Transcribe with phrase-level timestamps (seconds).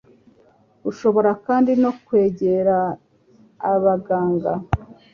[0.89, 2.77] Ushobora kandi no kwegera
[3.71, 4.51] abaganga